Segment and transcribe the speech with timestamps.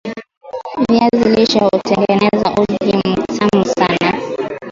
[0.89, 4.19] Viazi lishe hutengeneza uji mtamu sana